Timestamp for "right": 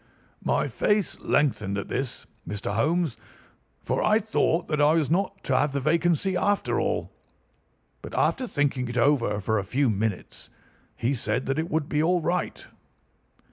12.19-12.65